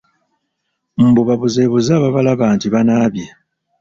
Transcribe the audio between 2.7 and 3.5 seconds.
banaabye.